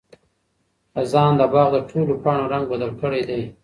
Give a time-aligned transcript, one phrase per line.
[0.93, 3.41] خزان د باغ د ټولو پاڼو رنګ بدل کړی دی.